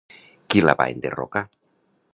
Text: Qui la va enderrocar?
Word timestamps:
Qui 0.53 0.63
la 0.63 0.75
va 0.79 0.87
enderrocar? 0.95 1.47